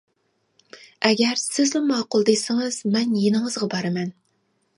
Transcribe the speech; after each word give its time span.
ئەگەر 1.09 1.37
سىزلا 1.41 1.81
ماقۇل 1.91 2.25
دېسىڭىز، 2.31 2.81
مەن 2.97 3.15
يېنىڭىزغا 3.27 3.71
بارىمەن. 3.77 4.11